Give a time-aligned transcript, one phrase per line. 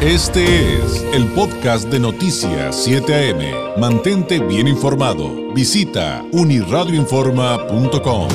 [0.00, 3.80] Este es el podcast de Noticias 7 AM.
[3.80, 5.52] Mantente bien informado.
[5.52, 8.28] Visita uniradioinforma.com.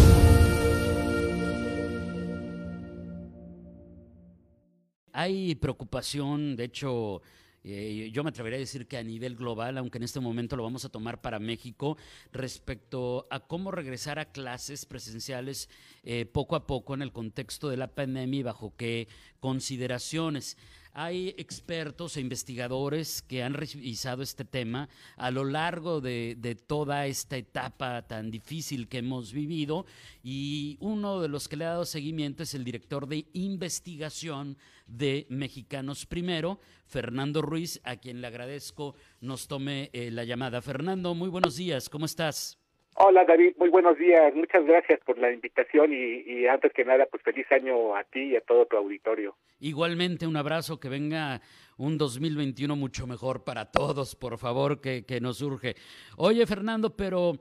[5.14, 7.22] Hay preocupación, de hecho,
[7.64, 10.64] eh, yo me atrevería a decir que a nivel global, aunque en este momento lo
[10.64, 11.96] vamos a tomar para México,
[12.34, 15.70] respecto a cómo regresar a clases presenciales
[16.04, 19.08] eh, poco a poco en el contexto de la pandemia y bajo qué
[19.40, 20.58] consideraciones.
[20.96, 27.36] Hay expertos e investigadores que han revisado este tema a lo largo de, toda esta
[27.36, 29.86] etapa tan difícil que hemos vivido
[30.24, 35.26] y uno de los que le ha dado seguimiento es el director de investigación de
[35.30, 40.62] Mexicanos Primero, Fernando Ruiz, a quien le agradezco nos tome eh, la llamada.
[40.62, 42.63] Fernando, muy buenos días, ¿cómo estás?
[43.06, 44.34] Hola David, muy buenos días.
[44.34, 48.36] Muchas gracias por la invitación y, antes que nada, pues feliz año a ti y
[48.38, 49.36] a todo tu auditorio.
[49.60, 51.42] Igualmente un abrazo, que venga
[51.76, 55.76] un 2021 mucho mejor para todos, por favor, que, nos urge.
[56.16, 57.34] Oye Fernando, pero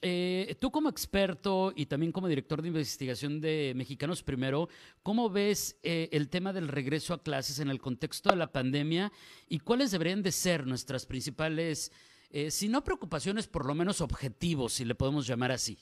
[0.00, 4.70] eh, tú como experto y también como director de investigación de Mexicanos Primero,
[5.02, 9.12] ¿cómo ves eh, el tema del regreso a clases en el contexto de la pandemia
[9.50, 11.92] y cuáles deberían de ser nuestras principales
[12.36, 15.78] eh, si no preocupaciones, por lo menos objetivos, si le podemos llamar así.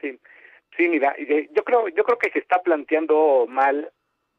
[0.00, 0.16] Sí,
[0.76, 3.90] sí, mira, yo creo, yo creo que se está planteando mal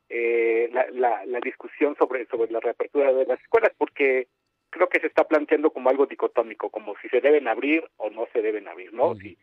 [0.08, 4.30] eh, la, la, discusión sobre sobre la reapertura de las escuelas, porque
[4.70, 8.26] creo que se está planteando como algo dicotómico, como si se deben abrir o no
[8.32, 9.14] se deben abrir, ¿no?
[9.16, 9.38] Si,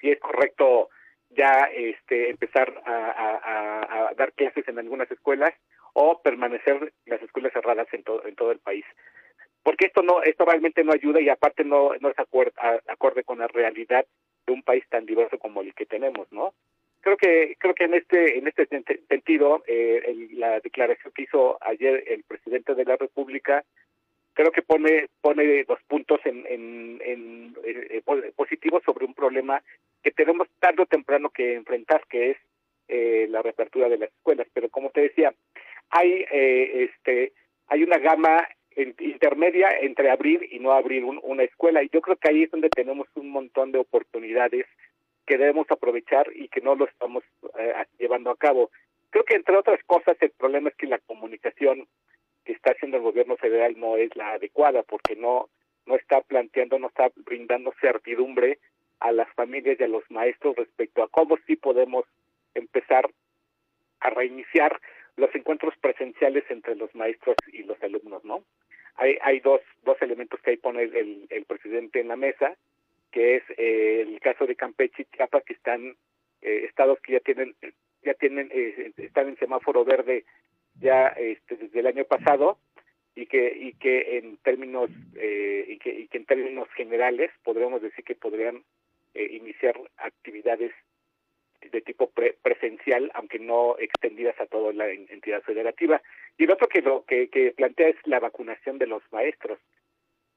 [0.00, 0.90] si es correcto
[1.30, 5.52] ya este empezar a, a, dar clases en algunas escuelas
[5.94, 8.84] o permanecer las escuelas cerradas en todo en todo el país
[9.62, 12.52] porque esto no esto realmente no ayuda y aparte no no es acorde,
[12.88, 14.04] acorde con la realidad
[14.46, 16.54] de un país tan diverso como el que tenemos no
[17.00, 18.66] creo que creo que en este en este
[19.08, 23.64] sentido eh, la declaración que hizo ayer el presidente de la república
[24.34, 28.02] creo que pone pone dos puntos en, en, en eh,
[28.36, 29.62] positivos sobre un problema
[30.02, 32.36] que tenemos tarde o temprano que enfrentar que es
[32.88, 34.46] eh, la reapertura de las escuelas.
[34.52, 35.34] Pero como te decía
[35.90, 37.32] hay eh, este
[37.68, 38.46] hay una gama
[38.76, 41.82] intermedia entre abrir y no abrir una escuela.
[41.82, 44.66] Y yo creo que ahí es donde tenemos un montón de oportunidades
[45.26, 47.22] que debemos aprovechar y que no lo estamos
[47.58, 48.70] eh, llevando a cabo.
[49.10, 51.86] Creo que entre otras cosas el problema es que la comunicación
[52.44, 55.48] que está haciendo el gobierno federal no es la adecuada porque no
[55.86, 58.58] no está planteando, no está brindando certidumbre
[59.00, 62.04] a las familias y a los maestros respecto a cómo sí podemos
[62.54, 63.10] empezar
[64.00, 64.80] a reiniciar
[65.16, 68.44] los encuentros presenciales entre los maestros y los alumnos, ¿no?
[68.96, 72.56] Hay, hay dos, dos elementos que ahí pone el, el presidente en la mesa,
[73.10, 75.96] que es eh, el caso de Campeche y Chiapas, que están
[76.42, 77.54] eh, estados que ya tienen,
[78.02, 80.24] ya tienen, eh, están en semáforo verde
[80.80, 82.58] ya este, desde el año pasado
[83.14, 88.04] y que y que en términos y que, y que en términos generales podríamos decir
[88.04, 88.62] que podrían
[89.14, 90.72] iniciar actividades
[91.60, 92.10] de tipo
[92.42, 96.00] presencial, aunque no extendidas a toda la entidad federativa.
[96.38, 99.58] Y el otro que lo que, que plantea es la vacunación de los maestros.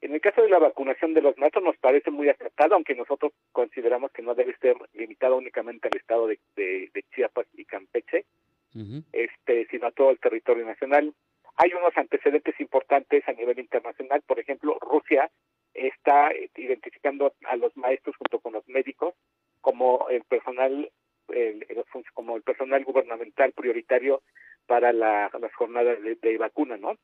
[0.00, 3.32] En el caso de la vacunación de los maestros nos parece muy acertado, aunque nosotros
[3.52, 8.26] consideramos que no debe ser limitado únicamente al estado de, de, Chiapas y Campeche,
[9.12, 11.14] este, sino a todo el territorio nacional.
[11.56, 15.30] Hay unos antecedentes importantes a nivel internacional, por ejemplo, Rusia
[15.72, 19.14] está identificando a los maestros junto con los médicos
[19.60, 20.90] como el personal
[21.34, 21.66] el,
[22.12, 24.22] como el personal gubernamental prioritario
[24.66, 26.96] para la, las jornadas de, vacuna, ¿no?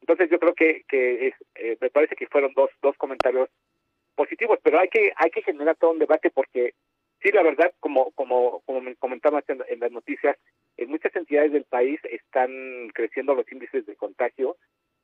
[0.00, 3.48] Entonces yo creo que, que es, eh, me parece que fueron dos, dos comentarios
[4.14, 6.74] positivos, pero hay que hay que generar todo un debate porque
[7.22, 10.36] sí, la verdad, como como como me comentaba en, en las noticias,
[10.76, 14.56] en muchas entidades del país están creciendo los índices de contagio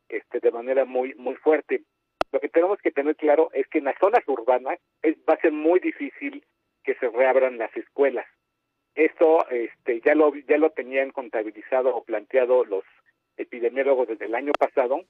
[0.09, 1.83] este de manera muy muy fuerte.
[2.33, 5.41] Lo que tenemos que tener claro es que en las zonas urbanas es, va a
[5.41, 6.45] ser muy difícil
[6.83, 8.27] que se reabran las escuelas.
[8.95, 10.12] Esto este, ya
[10.49, 12.85] ya lo tenían contabilizado o planteado los
[13.37, 15.05] epidemiólogos desde el año pasado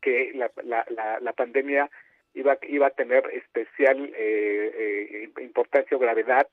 [0.00, 1.90] que la, la, la, pandemia
[2.34, 6.46] iba iba a tener especial eh, eh, importancia o gravedad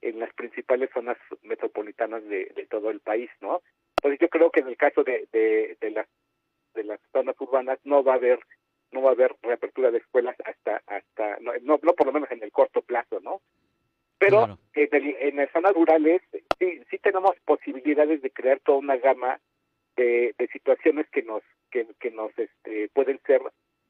[0.00, 3.62] en las principales zonas metropolitanas de, de, todo el país, ¿no?
[3.96, 6.06] Entonces yo creo que en el caso de, de, de las
[6.74, 8.40] de las zonas urbanas no va a haber
[8.92, 12.30] no va a haber reapertura de escuelas hasta hasta no, no, no por lo menos
[12.30, 13.42] en el corto plazo, ¿no?
[14.22, 16.22] Pero en, las zonas rurales
[16.58, 19.40] sí, sí tenemos posibilidades de crear toda una gama
[19.96, 23.40] de, situaciones que nos que, que nos este, pueden ser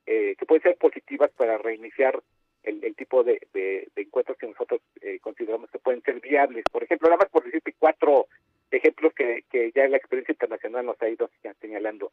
[0.06, 2.23] eh, que pueden ser positivas para reiniciar
[2.62, 6.64] el, el tipo de, de, encuentros que nosotros eh, consideramos que pueden ser viables.
[6.73, 8.26] Por ejemplo, nada más por decirte cuatro
[8.70, 11.31] ejemplos que, que ya la experiencia internacional nos ha ido
[11.61, 12.11] señalando.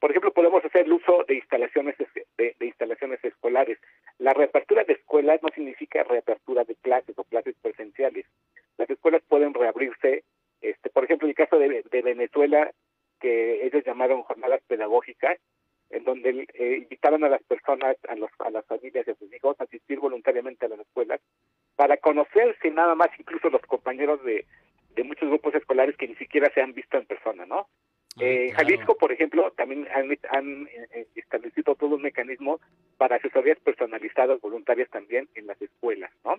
[0.00, 1.42] Por ejemplo, podemos hacer el uso de
[2.38, 3.78] de, instalaciones escolares.
[4.18, 8.24] La reapertura de escuelas no significa reapertura de clases o clases presenciales.
[8.78, 10.24] Las escuelas pueden reabrirse,
[10.60, 12.70] este, por ejemplo, en el caso de, Venezuela,
[13.18, 15.38] que ellos llamaron jornadas pedagógicas,
[15.88, 19.58] en donde eh, invitaban a las personas, a, los, a las familias a sus hijos
[19.58, 21.20] a asistir voluntariamente a las escuelas
[21.74, 24.44] para conocerse nada más incluso los compañeros de,
[24.94, 27.60] de muchos grupos escolares que ni siquiera se han visto en persona, ¿no?
[27.60, 32.60] Ah, eh, Jalisco, por ejemplo, también han, eh, establecido todo un mecanismo
[32.98, 36.34] para asesorías personalizadas voluntarias también en las escuelas, ¿no?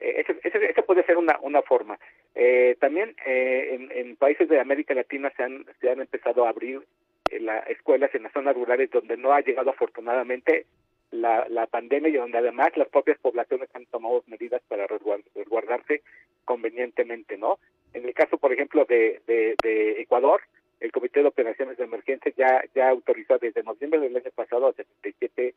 [0.00, 1.98] Eh, esa puede ser una, una forma.
[2.40, 6.80] Eh, también en, en, países de América Latina se han, empezado a abrir
[7.40, 10.66] las escuelas en las zonas rurales donde no ha llegado afortunadamente
[11.10, 16.02] la, la pandemia y donde además las propias poblaciones han tomado medidas para resguardarse
[16.44, 17.58] convenientemente, ¿no?
[17.92, 20.40] En el caso, por ejemplo, de, de, Ecuador,
[20.78, 24.72] el Comité de Operaciones de Emergencia ya ya autorizó desde noviembre del año pasado a
[24.74, 25.54] 77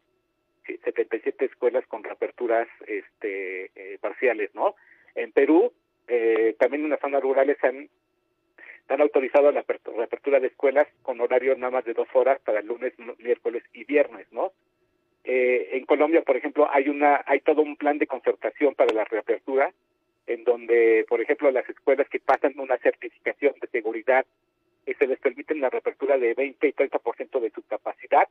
[0.65, 4.73] 77 escuelas con reaperturas este eh, parciales, ¿no?
[5.13, 5.71] En Perú
[6.13, 7.89] eh, también en las zonas rurales han
[8.89, 12.91] han autorizado la reapertura de escuelas con horario nada más de dos horas para lunes,
[13.19, 14.51] miércoles y viernes, ¿no?
[15.23, 19.05] Eh, en Colombia, por ejemplo, hay una hay todo un plan de concertación para la
[19.05, 19.71] reapertura,
[20.27, 24.25] en donde, por ejemplo, las escuelas que pasan una certificación de seguridad
[24.85, 28.27] eh, se les permiten la reapertura de 20 y 30% de su capacidad,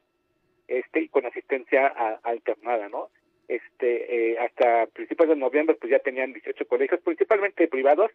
[0.68, 1.86] este y con asistencia
[2.22, 3.08] alternada, ¿no?
[3.50, 8.12] Este, eh, hasta principios de noviembre, pues ya tenían 18 colegios, principalmente privados,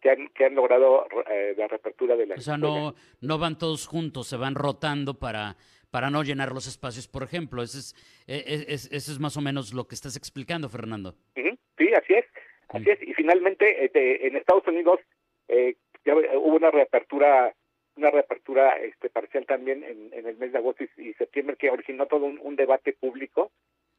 [0.00, 3.58] que han, que han logrado eh, la reapertura de la O sea, no, no van
[3.58, 5.56] todos juntos, se van rotando para
[5.90, 7.62] para no llenar los espacios, por ejemplo.
[7.62, 7.94] Ese es,
[8.26, 11.14] e, e, es, es más o menos lo que estás explicando, Fernando.
[11.34, 12.24] Sí, así es.
[12.68, 13.02] Así es.
[13.02, 15.00] Y finalmente, este, en Estados Unidos
[15.48, 17.54] eh, ya hubo una reapertura
[17.96, 22.06] una reapertura este, parcial también en, en el mes de agosto y, septiembre que originó
[22.06, 23.50] todo un, debate público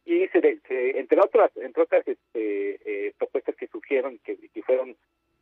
[0.08, 0.62] y se,
[0.98, 4.96] entre otras entre otras este, eh, propuestas que surgieron que, fueron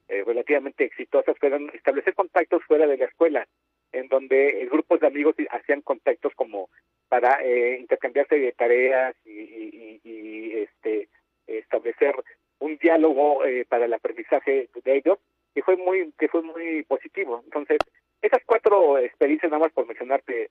[0.07, 3.47] eh, relativamente exitosas fueron establecer contactos fuera de la escuela
[3.91, 6.69] en donde grupos de amigos hacían contactos como
[7.07, 11.09] para eh, intercambiarse de tareas y, este
[11.45, 12.15] establecer
[12.59, 15.19] un diálogo eh, para el aprendizaje de ellos
[15.53, 17.41] que fue muy que fue muy positivo.
[17.45, 17.77] Entonces
[18.23, 20.49] esas cuatro experiencias nada más por mencionarte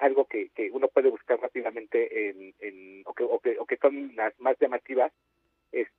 [0.00, 3.76] algo que, que uno puede buscar rápidamente en, en o, que, o, que, o que
[3.76, 5.10] son las más llamativas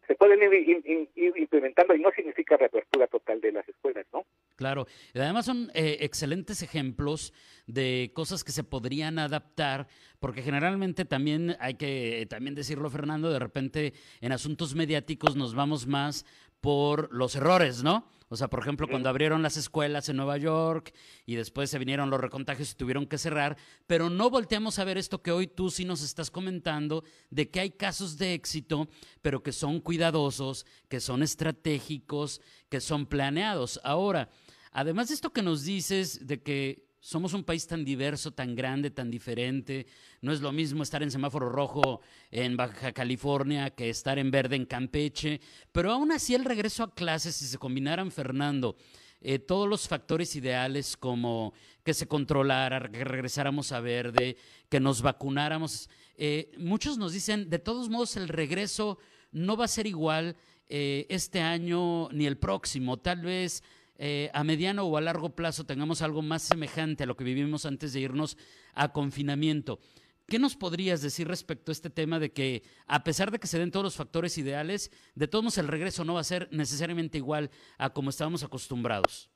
[0.07, 4.25] se pueden ir, implementando y no significa reapertura total de las escuelas, ¿no?
[4.56, 7.33] Claro, además son eh, excelentes ejemplos
[7.68, 9.88] de cosas que se podrían adaptar,
[10.19, 15.88] porque generalmente también hay que también decirlo, Fernando, de repente en asuntos mediáticos nos vamos
[15.88, 16.25] más
[16.62, 18.09] por los errores, ¿no?
[18.27, 20.94] O sea, por ejemplo, cuando abrieron las escuelas en Nueva York
[21.27, 23.56] y después se vinieron los recontagios y tuvieron que cerrar,
[23.86, 27.60] pero no volteamos a ver esto que hoy tú sí nos estás comentando, de que
[27.60, 28.89] hay casos de éxito,
[29.22, 33.80] pero que son cuidadosos, que son estratégicos, que son planeados.
[33.83, 34.30] Ahora,
[34.72, 38.90] además de esto que nos dices de que somos un país tan diverso, tan grande,
[38.90, 39.86] tan diferente.
[40.22, 44.56] No es lo mismo estar en semáforo rojo en Baja California que estar en verde
[44.56, 45.40] en Campeche.
[45.72, 48.75] Pero aún así el regreso a clases, si se combinaran, Fernando,
[49.22, 51.54] eh, todos los factores ideales como
[51.84, 54.36] que se controlara, que regresáramos a verde,
[54.68, 55.91] que nos vacunáramos.
[56.18, 58.98] Eh, muchos nos dicen, de todos modos, el regreso
[59.32, 60.36] no va a ser igual
[60.68, 62.98] eh, este año ni el próximo.
[62.98, 63.62] Tal vez
[63.98, 67.66] eh, a mediano o a largo plazo tengamos algo más semejante a lo que vivimos
[67.66, 68.38] antes de irnos
[68.74, 69.80] a confinamiento.
[70.28, 73.60] ¿Qué nos podrías decir respecto a este tema de que, a pesar de que se
[73.60, 77.20] den todos los factores ideales, de todos modos el regreso no va a ser necesariamente
[77.20, 79.30] igual a como estábamos acostumbrados?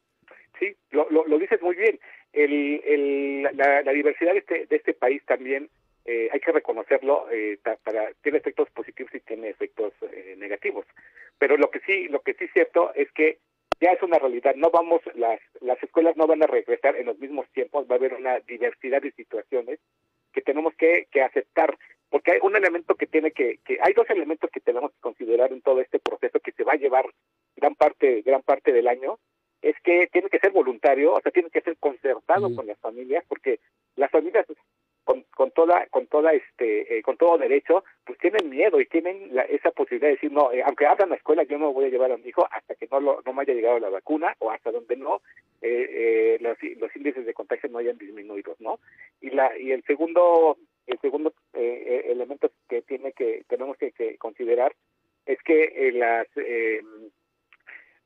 [0.59, 1.07] Sí, lo,
[1.39, 1.99] dices muy bien.
[3.53, 5.69] la, diversidad de este, de este país también
[6.05, 9.93] eh, hay que reconocerlo, eh, para, tiene efectos positivos y tiene efectos
[10.37, 10.85] negativos.
[11.37, 13.37] Pero lo que sí, lo que sí es cierto es que
[13.81, 14.55] ya es una realidad.
[14.55, 17.97] No vamos, las, las escuelas no van a regresar en los mismos tiempos, va a
[17.97, 19.79] haber una diversidad de situaciones
[20.33, 21.77] que tenemos que, que aceptar,
[22.09, 25.51] porque hay un elemento que tiene que, que, hay dos elementos que tenemos que considerar
[25.51, 27.05] en todo este proceso que se va a llevar
[27.55, 29.19] gran parte, gran parte del año,
[29.61, 33.23] es que tiene que ser voluntario, o sea, tiene que ser concertado con las familias,
[33.27, 33.59] porque
[33.95, 34.45] las familias
[35.03, 37.83] con, con toda con toda este eh, con todo derecho
[38.19, 41.57] tienen miedo y tienen esa posibilidad de decir no eh, aunque abran la escuela yo
[41.57, 43.79] no voy a llevar a mi hijo hasta que no lo, no me haya llegado
[43.79, 45.21] la vacuna o hasta donde no
[45.61, 48.79] eh, los, los índices de contagio no hayan disminuido no
[49.21, 50.57] y la y el segundo
[50.87, 54.73] el segundo elemento que tiene que tenemos que, considerar
[55.25, 56.27] es que las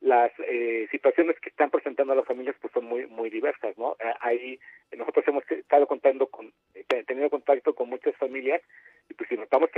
[0.04, 4.60] las eh, situaciones que están presentando las familias pues son muy muy diversas no hay
[4.96, 8.60] nosotros hemos estado contando con, he tenido contacto con muchas familias
[9.08, 9.70] y pues si notamos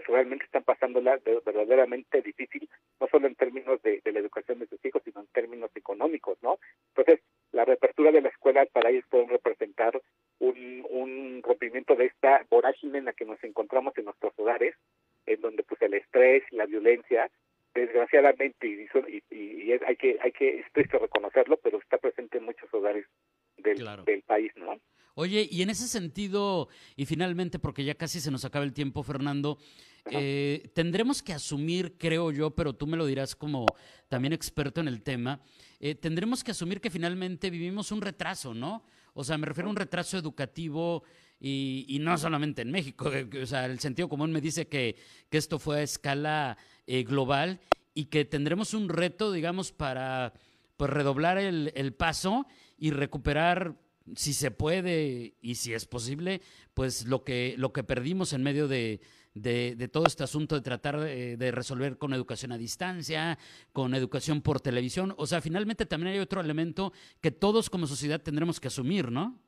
[0.00, 2.68] realmente están pasándola verdaderamente difícil,
[3.00, 6.58] no solo en términos de, la educación de sus hijos, sino en términos económicos, ¿no?
[6.88, 10.00] Entonces, la reapertura de la escuela para ellos puede representar
[10.38, 14.74] un, un rompimiento de esta vorágine en la que nos encontramos en nuestros hogares,
[15.26, 17.30] en donde pues el estrés y la violencia
[17.74, 18.86] desgraciadamente y,
[19.30, 23.06] y, hay que hay que es triste reconocerlo pero está presente en muchos hogares
[23.56, 24.78] del, del país no
[25.14, 29.02] Oye, y en ese sentido, y finalmente, porque ya casi se nos acaba el tiempo,
[29.02, 29.58] Fernando,
[30.10, 33.66] eh, tendremos que asumir, creo yo, pero tú me lo dirás como
[34.08, 35.40] también experto en el tema,
[35.80, 38.84] eh, tendremos que asumir que finalmente vivimos un retraso, ¿no?
[39.14, 41.04] O sea, me refiero a un retraso educativo
[41.38, 43.10] y, no solamente en México,
[43.42, 44.96] o sea, el sentido común me dice que,
[45.28, 47.60] que esto fue a escala eh, global
[47.94, 50.32] y que tendremos un reto, digamos, para
[50.76, 52.46] pues, redoblar el, el paso
[52.78, 53.76] y recuperar
[54.14, 56.40] si se puede y si es posible,
[56.74, 59.00] pues lo que, lo que perdimos en medio de,
[59.34, 63.38] de, todo este asunto de tratar de, resolver con educación a distancia,
[63.72, 65.14] con educación por televisión.
[65.16, 69.38] O sea, finalmente también hay otro elemento que todos como sociedad tendremos que asumir, ¿no?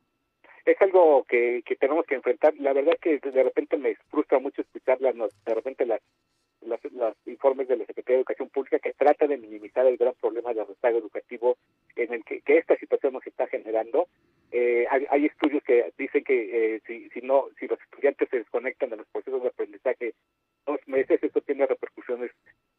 [0.65, 2.55] Es algo que, que tenemos que enfrentar.
[2.57, 6.01] La verdad que de repente me frustra mucho escuchar de repente las
[6.65, 6.79] los,
[7.25, 10.63] informes de la Secretaría de Educación Pública que trata de minimizar el gran problema de
[10.63, 11.57] rezago educativo
[11.95, 14.07] en el que, que esta situación nos está generando.
[14.51, 18.89] Eh, hay, estudios que dicen que eh, si, si no si los estudiantes se desconectan
[18.89, 20.13] de los procesos de aprendizaje
[20.65, 22.31] dos meses eso tiene repercusiones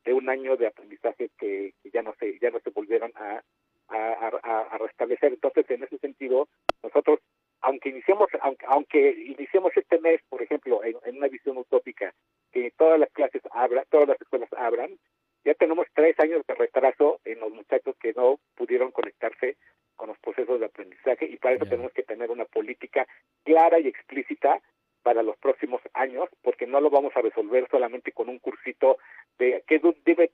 [0.05, 3.43] de un año de aprendizaje que, se ya no se volvieron a,
[3.89, 6.49] a, restablecer entonces en ese sentido
[6.83, 7.21] nosotros
[7.61, 12.15] aunque iniciemos aunque, aunque iniciemos este mes por ejemplo en, en una visión utópica
[12.53, 14.99] que todas las clases abran todas las escuelas abran
[15.45, 19.57] ya tenemos tres años de retraso en los muchachos que no pudieron conectarse
[19.95, 23.07] con los procesos de aprendizaje y para eso tenemos que tener una política
[23.45, 24.61] clara y explícita
[25.07, 28.99] para los próximos años, porque no lo vamos a resolver solamente con un cursito
[29.39, 29.81] de qué,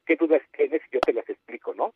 [0.07, 1.93] qué dudas tienes y yo te las explico, ¿no?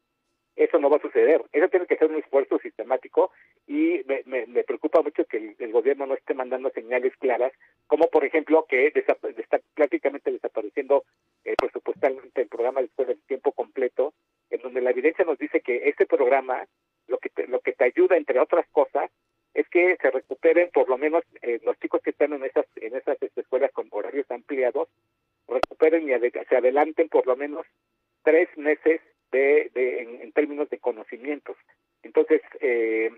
[0.57, 1.43] Eso no va a suceder.
[1.53, 3.31] Eso tiene que ser un esfuerzo sistemático
[3.67, 7.53] y me, me, preocupa mucho que el, gobierno no esté mandando señales claras,
[7.87, 9.17] como por ejemplo que está
[9.75, 11.05] prácticamente desapareciendo
[11.45, 14.15] eh, presupuestalmente el programa después del tiempo completo,
[14.51, 16.67] en donde la evidencia nos dice que este programa
[17.07, 19.11] lo que te, lo que te ayuda entre otras cosas
[19.53, 22.97] es que se recuperen por lo menos eh, los chicos que están en esas en
[22.97, 24.89] esas este, escuelas con horarios ampliados
[25.49, 27.67] recuperen y se adelanten por lo menos
[28.23, 29.01] tres meses
[29.33, 31.57] de, de en, términos de conocimientos
[32.03, 33.11] entonces eh,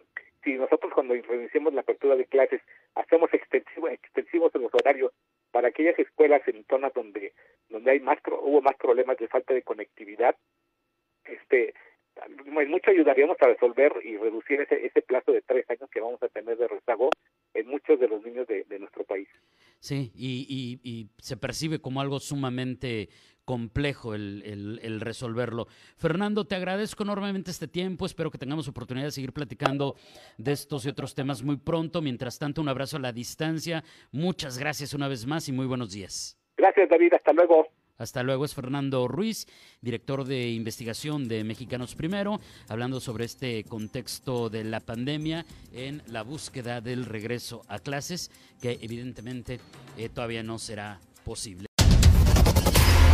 [0.45, 2.61] si nosotros cuando reiniciemos la apertura de clases
[2.95, 5.13] hacemos extensivo, extensivos en los horarios
[5.51, 7.33] para aquellas escuelas en zonas donde
[7.69, 10.37] donde hay más hubo más problemas de falta de conectividad
[11.25, 11.75] este
[12.47, 16.29] mucho ayudaríamos a resolver y reducir ese, ese plazo de tres años que vamos a
[16.29, 17.11] tener de rezago
[17.55, 19.29] en muchos de los niños de, nuestro país.
[19.81, 23.09] Sí, y, y, se percibe como algo sumamente
[23.49, 25.69] complejo el, el, resolverlo.
[25.97, 29.97] Fernando, te agradezco enormemente este tiempo, espero que tengamos oportunidad de seguir platicando
[30.37, 32.03] de estos y otros temas muy pronto.
[32.03, 33.83] Mientras tanto, un abrazo a la distancia.
[34.13, 36.39] Muchas gracias una vez más y muy buenos días.
[36.59, 37.15] Gracias, David.
[37.15, 37.67] Hasta luego.
[37.97, 39.47] Hasta luego, es Fernando Ruiz,
[39.81, 46.21] director de investigación de Mexicanos Primero, hablando sobre este contexto de la pandemia en la
[46.21, 49.59] búsqueda del regreso a clases, que evidentemente
[49.97, 51.68] eh, todavía no será posible.